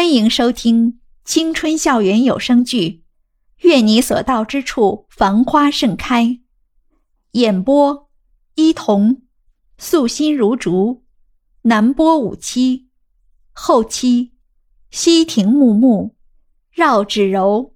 [0.00, 2.88] 欢迎收听青春校园有声剧
[3.58, 6.24] 《愿你所到之处繁花盛开》，
[7.32, 8.08] 演播：
[8.54, 9.20] 伊童，
[9.76, 11.02] 素心如竹，
[11.64, 12.88] 南波五七，
[13.52, 14.32] 后期：
[14.90, 16.14] 西亭木木，
[16.72, 17.74] 绕指柔。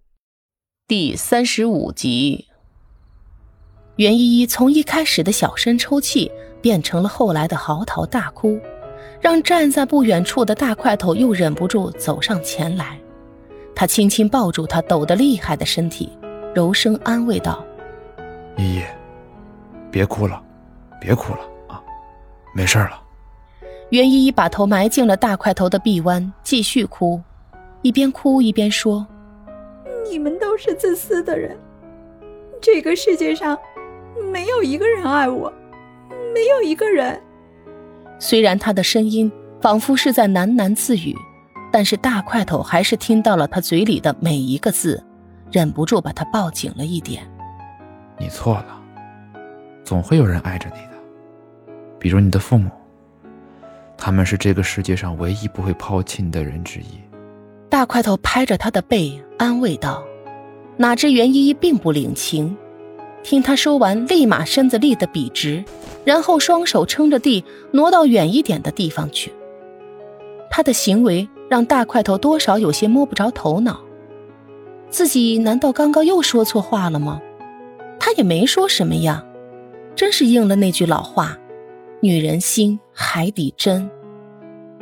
[0.89, 2.47] 第三十五集，
[3.97, 6.33] 袁依依从一开始的小声抽泣，
[6.63, 8.59] 变成了后来的嚎啕大哭。
[9.25, 13.01] 让站在不远处的大块头又忍不住走上前来，
[13.75, 16.13] 他轻轻抱住他抖得厉害的身体，
[16.55, 17.65] 柔声安慰道
[18.59, 18.83] ：“依依，
[19.91, 20.43] 别哭了，
[21.01, 21.83] 别哭了啊，
[22.55, 23.03] 没事了。”
[23.89, 27.19] 袁依依把头埋进了大块头的臂弯，继续哭，
[27.81, 29.07] 一边哭一边说
[30.07, 31.57] ：“你们都是自私的人，
[32.61, 33.57] 这个世界上
[34.31, 35.51] 没有一个人爱我，
[36.35, 37.19] 没有一个人。”
[38.19, 41.17] 虽然他的声音仿佛是在喃喃自语，
[41.73, 45.03] 但是大块头还是听到了他嘴里的每一个字，
[45.51, 47.23] 忍不住把他抱紧了一点。
[48.19, 48.81] 你错了，
[49.85, 52.71] 总会有人爱着你的，比如你的父母，
[53.97, 57.01] 他们是这个世界上唯一不会抛弃你的人之一。
[57.69, 60.03] 大块头拍着他的背安慰道，
[60.77, 62.57] 哪知袁依依并不领情。
[63.25, 65.65] 听他说完，立马身子立得笔直，
[66.05, 67.43] 然后双手撑着地
[67.73, 69.33] 挪到远一点的地方去。
[70.51, 73.81] 他的行为让大块头多少有些摸不着头脑，
[74.91, 77.21] 自己难道刚刚又说错话了吗？
[77.99, 79.25] 他也没说什么呀，
[79.97, 81.37] 真是应了那句老话
[82.01, 83.91] ：“女人心，海底针。”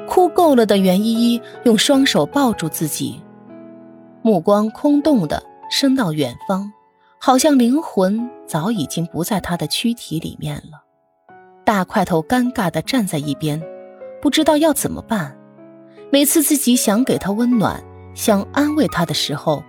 [0.04, 3.22] 哭够了的袁依依用双手抱住自己，
[4.20, 6.72] 目光空洞的伸到远方。
[7.24, 10.82] 好像灵魂早已经不在他的躯体里面了。
[11.64, 13.62] 大块头尴尬地站在一边，
[14.20, 15.32] 不知道要怎么办。
[16.10, 17.80] 每次自己想给他温暖、
[18.12, 19.62] 想安慰他的时候，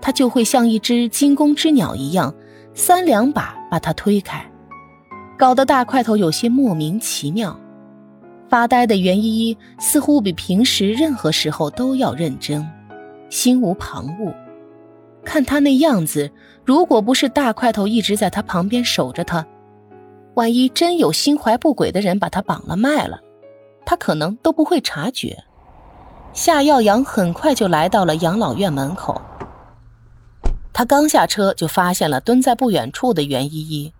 [0.00, 2.32] 他就会像一只惊弓之鸟一样，
[2.72, 4.48] 三两把把他推开，
[5.36, 7.58] 搞得大块头有些莫名其妙。
[8.48, 12.64] 发呆的袁依依似乎比平时任何时候都要认真，
[13.28, 14.32] 心无旁骛。
[15.24, 16.30] 看他那样子，
[16.64, 19.46] 如果不是大块头一直在他旁边守着他，
[20.34, 23.20] 万一真有心怀不轨的人把他绑了卖了，
[23.84, 25.44] 他可能都不会察觉。
[26.32, 29.20] 夏耀阳很快就来到了养老院门口，
[30.72, 33.92] 他刚下车就发现了蹲在不远处的袁依依，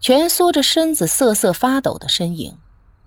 [0.00, 2.56] 蜷缩着身子瑟瑟发抖的身影，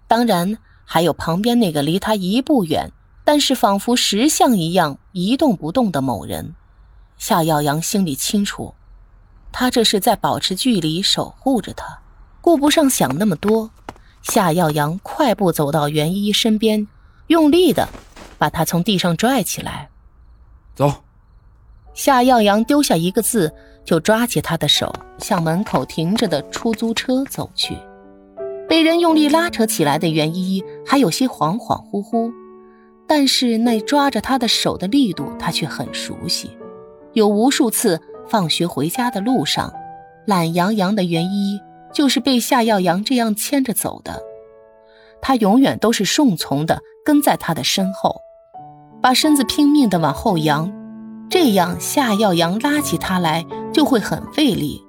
[0.07, 2.91] 当然还有旁边那个离他一步远，
[3.25, 6.55] 但是仿佛石像一样一动不动的某人。
[7.19, 8.73] 夏耀阳心里清楚，
[9.51, 11.99] 他这是在保持距离守护着他，
[12.39, 13.69] 顾不上想那么多。
[14.21, 16.87] 夏耀阳快步走到袁依依身边，
[17.27, 17.87] 用力的
[18.37, 19.89] 把她从地上拽起来。
[20.73, 21.03] 走。
[21.93, 23.53] 夏耀阳丢下一个字，
[23.83, 27.77] 就抓起她的手，向门口停着的出租车走去。
[28.67, 32.31] 被人用力拉扯起来的袁依依还有些恍恍惚惚，
[33.07, 36.51] 但是那抓着她的手的力度，她却很熟悉。
[37.13, 39.73] 有无数次放学回家的路上，
[40.25, 41.61] 懒洋洋的袁依依
[41.93, 44.21] 就是被夏耀阳这样牵着走的。
[45.21, 48.21] 他永远都是顺从的跟在他的身后，
[49.01, 50.71] 把身子拼命的往后扬，
[51.29, 54.81] 这样夏耀阳拉起他来就会很费力。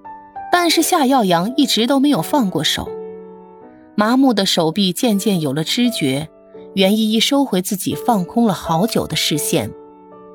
[0.53, 2.89] 但是夏耀阳一直都没有放过手，
[3.95, 6.29] 麻木的手臂渐渐有了知觉，
[6.75, 9.73] 袁依依收回自己放空了好久的视线。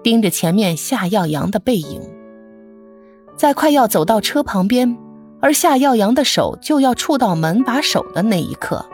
[0.05, 1.99] 盯着前面夏耀阳的背影，
[3.35, 4.95] 在快要走到车旁边，
[5.41, 8.85] 而夏耀阳的手就要触到门把手的那一刻，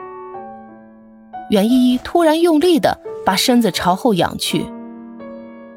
[1.50, 4.66] 袁依依突然用力的把身子朝后仰去，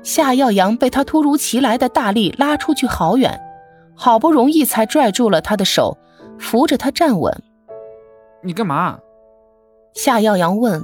[0.05, 3.41] 夏耀阳被他突如其来的大力拉出去好远，
[3.97, 5.99] 好不容易才拽住了他的手，
[6.39, 7.43] 扶着他站稳。
[8.45, 9.01] 你干嘛？
[9.95, 10.81] 夏耀阳问，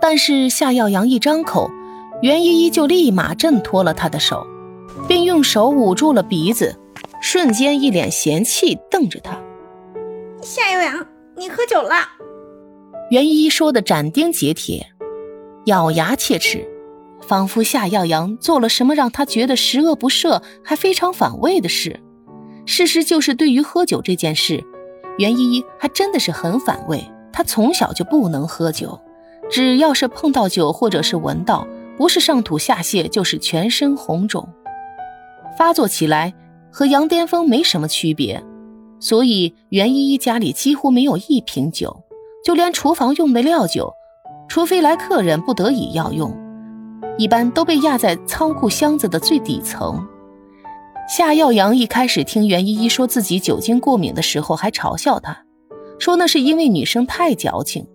[0.00, 1.68] 但是夏耀阳一张口。
[2.20, 4.44] 袁依依就立马挣脱了他的手，
[5.06, 6.76] 并用手捂住了鼻子，
[7.20, 9.38] 瞬间一脸嫌弃瞪着他。
[10.42, 11.06] 夏悠阳，
[11.36, 11.94] 你喝酒了？
[13.10, 14.88] 袁依依说的斩钉截铁，
[15.66, 16.66] 咬牙切齿，
[17.20, 22.00] 仿佛夏耀阳做了什么让他觉得十恶不赦还非常反胃的事。
[22.66, 24.62] 事实就是，对于喝酒这件事，
[25.18, 27.02] 袁依依还真的是很反胃。
[27.32, 29.00] 她从小就不能喝酒，
[29.48, 31.66] 只要是碰到酒或者是闻到。
[31.98, 34.48] 不是上吐下泻，就是全身红肿，
[35.58, 36.32] 发作起来
[36.70, 38.42] 和羊癫疯没什么区别。
[39.00, 42.04] 所以袁依依家里几乎没有一瓶酒，
[42.44, 43.92] 就连厨房用的料酒，
[44.48, 46.36] 除非来客人不得已要用，
[47.16, 50.06] 一般都被压在仓库箱子的最底层。
[51.08, 55.44] 夏耀阳一开始听袁依依说自己酒精过敏的时候，还嘲笑她，
[55.98, 57.86] 说那是因为女生太矫情。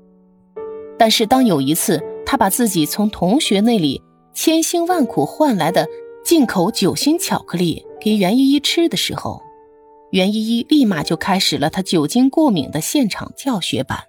[0.97, 4.01] 但是当有一次他把自己从同学那里
[4.33, 5.87] 千辛万苦换来的
[6.23, 9.41] 进口酒心巧克力给袁依依吃的时候，
[10.11, 13.99] 袁依依立马就开始了她酒精过敏的现场教学版。